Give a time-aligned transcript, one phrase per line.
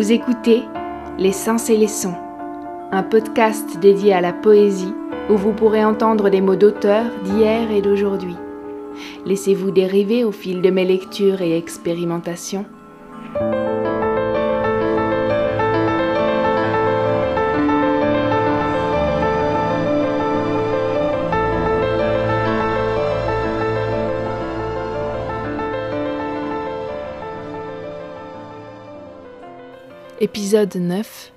[0.00, 0.62] Vous écoutez
[1.18, 2.16] Les Sens et les Sons,
[2.90, 4.94] un podcast dédié à la poésie
[5.28, 8.34] où vous pourrez entendre des mots d'auteurs d'hier et d'aujourd'hui.
[9.26, 12.64] Laissez-vous dériver au fil de mes lectures et expérimentations.
[30.22, 31.32] Épisode 9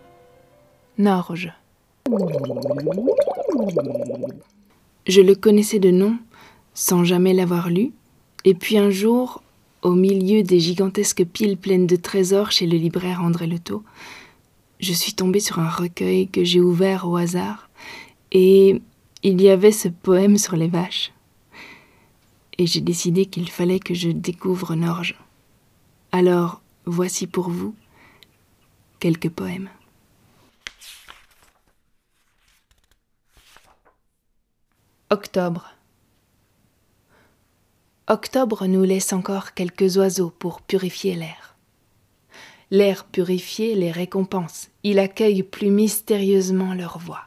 [0.97, 1.53] Norge
[5.07, 6.17] Je le connaissais de nom,
[6.73, 7.93] sans jamais l'avoir lu,
[8.43, 9.41] et puis un jour,
[9.83, 13.83] au milieu des gigantesques piles pleines de trésors chez le libraire André Leteau,
[14.81, 17.70] je suis tombée sur un recueil que j'ai ouvert au hasard,
[18.34, 18.81] et
[19.23, 21.13] il y avait ce poème sur les vaches.
[22.57, 25.18] Et j'ai décidé qu'il fallait que je découvre Norge.
[26.12, 27.73] Alors, voici pour vous
[29.04, 29.70] quelques poèmes.
[35.09, 35.73] Octobre.
[38.07, 41.57] Octobre nous laisse encore quelques oiseaux pour purifier l'air.
[42.71, 47.26] L'air purifié les récompense, il accueille plus mystérieusement leur voix.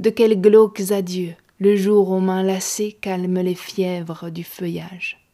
[0.00, 5.24] De quels glauques adieux le jour aux mains lassées calme les fièvres du feuillage.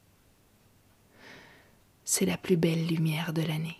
[2.04, 3.78] C'est la plus belle lumière de l'année.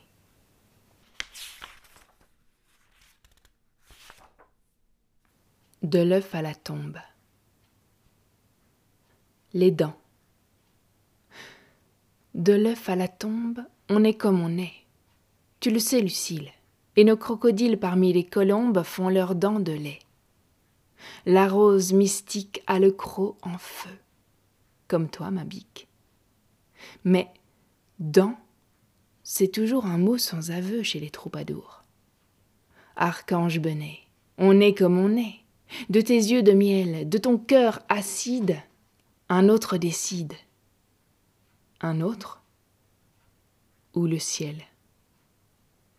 [5.87, 6.98] De l'œuf à la tombe.
[9.55, 9.97] Les dents.
[12.34, 14.73] De l'œuf à la tombe, on est comme on est.
[15.61, 16.51] Tu le sais, Lucille,
[16.97, 20.01] et nos crocodiles parmi les colombes font leurs dents de lait.
[21.25, 23.97] La rose mystique a le croc en feu,
[24.89, 25.86] comme toi, ma bique.
[27.05, 27.33] Mais
[28.01, 28.41] dents,
[29.23, 31.85] c'est toujours un mot sans aveu chez les troubadours.
[32.96, 34.01] Archange Benet,
[34.36, 35.45] on est comme on est
[35.88, 38.56] de tes yeux de miel, de ton cœur acide,
[39.28, 40.34] un autre décide.
[41.80, 42.42] Un autre
[43.94, 44.56] ou le ciel.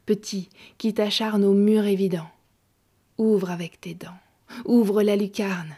[0.05, 2.29] Petit, qui t'acharne au mur évident,
[3.17, 4.17] ouvre avec tes dents,
[4.66, 5.75] ouvre la lucarne,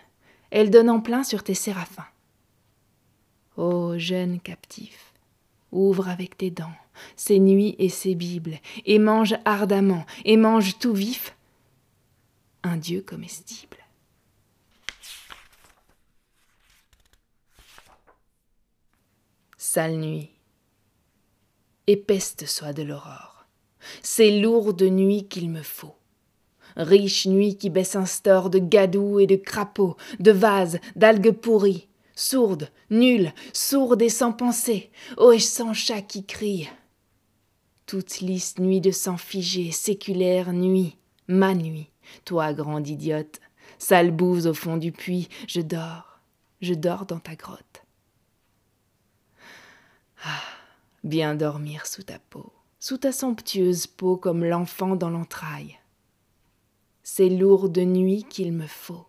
[0.51, 2.07] elle donne en plein sur tes séraphins.
[3.57, 5.13] Ô jeune captif,
[5.71, 6.75] ouvre avec tes dents
[7.15, 11.35] ces nuits et ces bibles, et mange ardemment, et mange tout vif,
[12.63, 13.77] un Dieu comestible.
[19.57, 20.31] Sale nuit,
[21.87, 23.45] épaisse soit de l'aurore,
[24.01, 25.95] c'est lourde nuit qu'il me faut.
[26.75, 31.87] Riche nuit qui baisse un store de gadous et de crapauds, de vases, d'algues pourries,
[32.15, 36.69] sourde, nulle, sourde et sans pensée, oh et sans chat qui crie.
[37.85, 40.95] Toute lisse nuit de sang figé, séculaire nuit,
[41.27, 41.89] ma nuit,
[42.25, 43.39] toi, grande idiote,
[43.77, 46.19] sale bouse au fond du puits, je dors,
[46.61, 47.83] je dors dans ta grotte.
[50.23, 50.41] Ah,
[51.03, 55.79] bien dormir sous ta peau, sous ta somptueuse peau comme l'enfant dans l'entraille.
[57.03, 59.07] C'est lourde nuit qu'il me faut,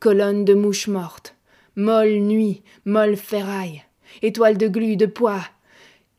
[0.00, 1.34] colonne de mouches mortes,
[1.74, 3.82] molle nuit, molle ferraille,
[4.22, 5.44] étoile de glu, de poids,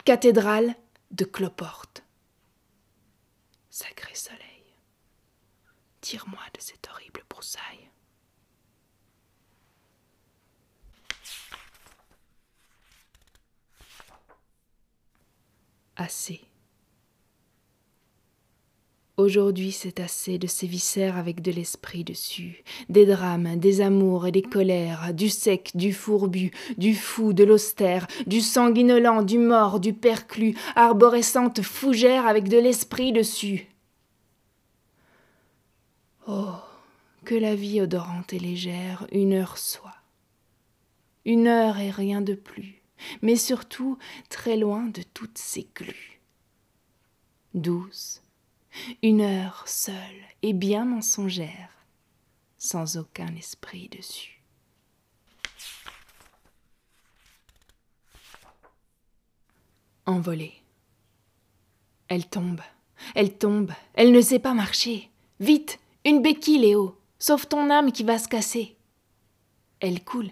[0.04, 0.76] cathédrale
[1.12, 2.04] de cloporte.
[3.70, 4.47] Sacré soleil.
[6.10, 7.90] Tire-moi de cette horrible broussaille.
[15.98, 16.40] Assez.
[19.18, 24.32] Aujourd'hui c'est assez de ces viscères avec de l'esprit dessus, des drames, des amours et
[24.32, 29.92] des colères, du sec, du fourbu, du fou, de l'austère, du sanguinolent, du mort, du
[29.92, 33.68] perclus, arborescente fougère avec de l'esprit dessus.
[36.30, 36.60] Oh,
[37.24, 39.96] que la vie odorante et légère, une heure soit.
[41.24, 42.82] Une heure et rien de plus,
[43.22, 43.98] mais surtout
[44.28, 46.20] très loin de toutes ces glues.
[47.54, 48.22] Douce,
[49.02, 49.96] une heure seule
[50.42, 51.70] et bien mensongère,
[52.58, 54.44] sans aucun esprit dessus.
[60.06, 60.62] Envolée.
[62.10, 62.62] Elle tombe,
[63.16, 65.10] elle tombe, elle ne sait pas marcher.
[65.40, 66.98] Vite, une béquille, Léo.
[67.20, 68.78] Sauve ton âme qui va se casser.
[69.82, 70.30] Elle coule.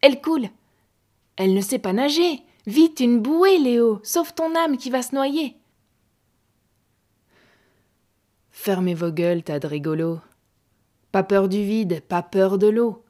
[0.00, 0.48] Elle coule.
[1.36, 2.42] Elle ne sait pas nager.
[2.66, 4.00] Vite, une bouée, Léo.
[4.02, 5.56] Sauve ton âme qui va se noyer.
[8.50, 10.20] Fermez vos gueules, tas de rigolos.
[11.12, 13.04] Pas peur du vide, pas peur de l'eau.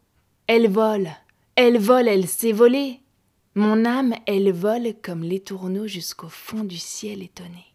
[0.47, 1.11] Elle vole,
[1.55, 3.01] elle vole, elle sait voler.
[3.55, 7.74] Mon âme, elle vole comme les tourneaux jusqu'au fond du ciel étonné.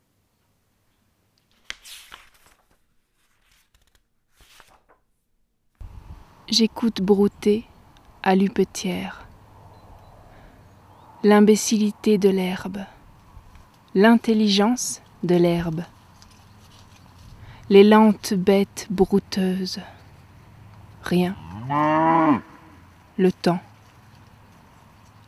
[6.49, 7.65] J'écoute brouter
[8.23, 9.27] à l'upetière.
[11.23, 12.79] L'imbécilité de l'herbe,
[13.93, 15.83] l'intelligence de l'herbe,
[17.69, 19.79] les lentes bêtes brouteuses,
[21.03, 21.35] rien,
[23.17, 23.59] le temps,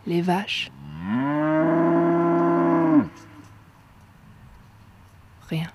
[0.07, 0.71] les vaches,
[5.49, 5.69] rien,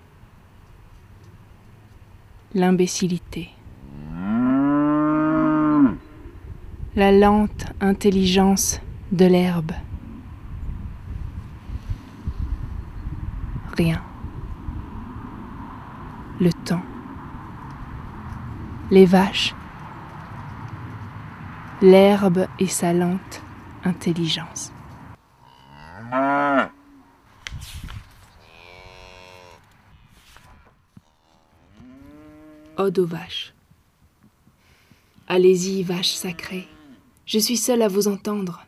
[2.54, 3.55] l'imbécilité.
[6.96, 8.80] La lente intelligence
[9.12, 9.72] de l'herbe.
[13.76, 14.02] Rien.
[16.40, 16.82] Le temps.
[18.90, 19.54] Les vaches.
[21.82, 23.42] L'herbe et sa lente
[23.84, 24.72] intelligence.
[32.78, 33.52] Ode aux vaches.
[35.28, 36.68] Allez-y, vaches sacrées.
[37.26, 38.64] Je suis seul à vous entendre.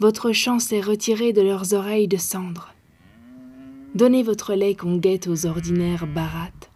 [0.00, 2.74] Votre chant s'est retiré de leurs oreilles de cendre.
[3.94, 6.72] Donnez votre lait qu'on guette aux ordinaires barates.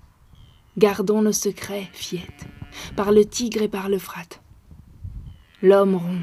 [0.79, 2.47] Gardons nos secrets, fiettes,
[2.95, 4.39] par le tigre et par le frat.
[5.63, 6.21] L'homme rond,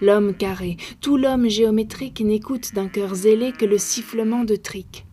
[0.00, 5.04] l'homme carré, tout l'homme géométrique n'écoute d'un cœur zélé que le sifflement de triques.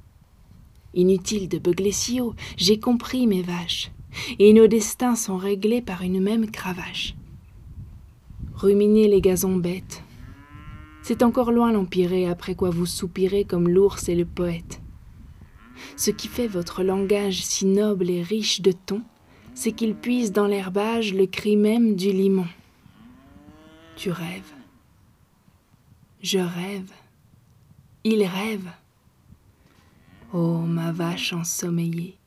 [0.94, 3.92] Inutile de beugler si haut, j'ai compris mes vaches,
[4.38, 7.16] et nos destins sont réglés par une même cravache
[8.56, 10.04] ruminer les gazons bêtes.
[11.04, 14.81] C'est encore loin l'empiré, après quoi vous soupirez comme l'ours et le poète.
[15.98, 19.04] Ce qui fait votre langage si noble et riche de ton,
[19.54, 22.48] c'est qu'il puise dans l'herbage le cri même du limon.
[23.96, 24.54] Tu rêves.
[26.22, 26.92] Je rêve.
[28.04, 28.69] Il rêve.
[30.34, 32.18] Ô ma vache ensommeillée,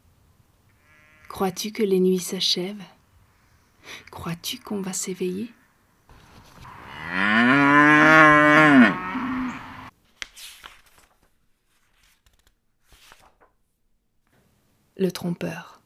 [1.29, 2.85] crois-tu que les nuits s'achèvent?
[4.11, 5.51] Crois-tu qu'on va s'éveiller?
[14.99, 15.81] Le trompeur.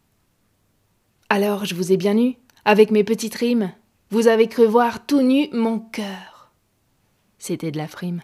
[1.28, 2.34] Alors je vous ai bien eu,
[2.64, 3.72] avec mes petites rimes.
[4.10, 6.52] Vous avez cru voir tout nu mon cœur.
[7.38, 8.22] C'était de la frime.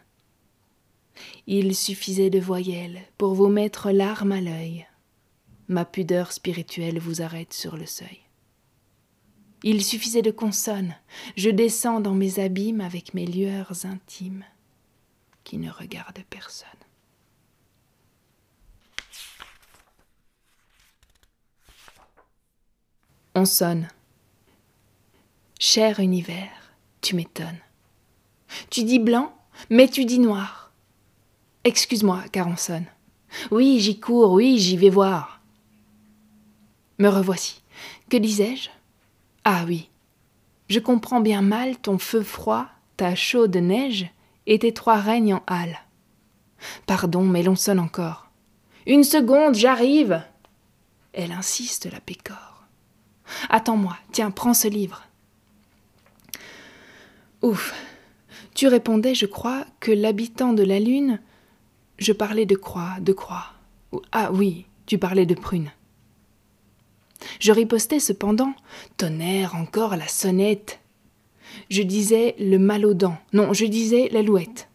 [1.46, 4.86] Il suffisait de voyelles pour vous mettre l'arme à l'œil.
[5.68, 8.27] Ma pudeur spirituelle vous arrête sur le seuil.
[9.64, 10.94] Il suffisait de consonnes,
[11.36, 14.44] je descends dans mes abîmes avec mes lueurs intimes
[15.42, 16.68] qui ne regardent personne.
[23.34, 23.88] On sonne.
[25.58, 27.58] Cher univers, tu m'étonnes.
[28.70, 29.36] Tu dis blanc,
[29.70, 30.72] mais tu dis noir.
[31.64, 32.86] Excuse-moi, car on sonne.
[33.50, 35.40] Oui, j'y cours, oui, j'y vais voir.
[36.98, 37.62] Me revoici.
[38.08, 38.70] Que disais-je?
[39.50, 39.88] Ah oui.
[40.68, 42.66] Je comprends bien mal ton feu froid,
[42.98, 44.10] ta chaude neige
[44.44, 45.78] et tes trois règnes en halle.
[46.84, 48.30] Pardon, mais l'on sonne encore.
[48.86, 50.22] Une seconde, j'arrive.
[51.14, 52.66] Elle insiste, la pécore.
[53.48, 55.06] Attends-moi, tiens, prends ce livre.
[57.40, 57.74] Ouf.
[58.54, 61.22] Tu répondais, je crois, que l'habitant de la Lune.
[61.96, 63.54] Je parlais de croix, de croix.
[64.12, 65.70] Ah oui, tu parlais de prune.
[67.40, 68.54] Je ripostais cependant.
[68.96, 70.80] Tonnerre, encore la sonnette.
[71.70, 73.18] Je disais le mal aux dents.
[73.32, 74.68] Non, je disais l'alouette.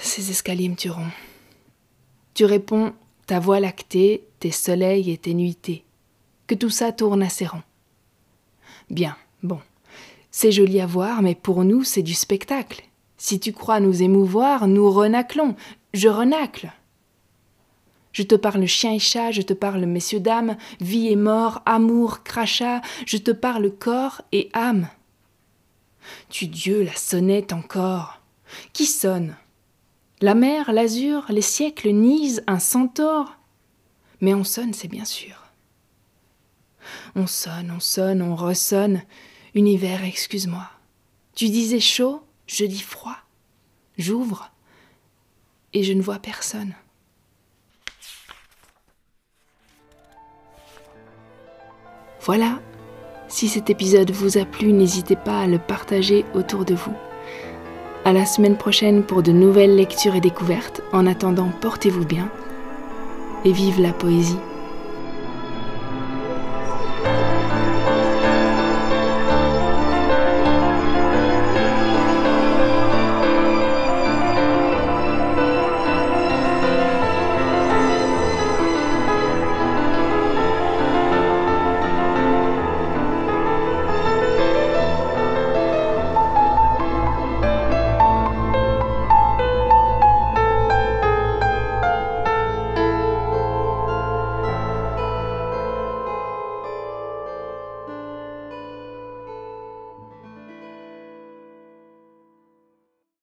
[0.00, 1.10] Ces escaliers me tueront.
[2.34, 2.92] Tu réponds
[3.26, 5.84] ta voix lactée, tes soleils et tes nuitées
[6.52, 7.62] que tout ça tourne assez rond.
[8.90, 9.58] Bien, bon.
[10.30, 12.84] C'est joli à voir, mais pour nous, c'est du spectacle.
[13.16, 15.54] Si tu crois nous émouvoir, nous renaclons.
[15.94, 16.70] Je renacle.
[18.12, 22.22] Je te parle chien et chat, je te parle messieurs dames, vie et mort, amour,
[22.22, 24.88] crachat, je te parle corps et âme.
[26.28, 28.20] Tu Dieu, la sonnette encore.
[28.72, 29.36] Qui sonne?
[30.20, 33.38] La mer, l'azur, les siècles nisent un centaure.
[34.20, 35.42] Mais on sonne, c'est bien sûr.
[37.16, 39.02] On sonne, on sonne, on ressonne.
[39.54, 40.68] Univers, excuse-moi.
[41.34, 43.16] Tu disais chaud, je dis froid.
[43.98, 44.50] J'ouvre
[45.72, 46.74] et je ne vois personne.
[52.24, 52.60] Voilà,
[53.26, 56.94] si cet épisode vous a plu, n'hésitez pas à le partager autour de vous.
[58.04, 60.82] À la semaine prochaine pour de nouvelles lectures et découvertes.
[60.92, 62.28] En attendant, portez-vous bien
[63.44, 64.38] et vive la poésie.